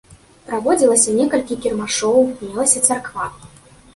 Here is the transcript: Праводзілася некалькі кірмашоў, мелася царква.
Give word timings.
Праводзілася 0.45 1.09
некалькі 1.17 1.57
кірмашоў, 1.65 2.17
мелася 2.45 2.83
царква. 2.91 3.29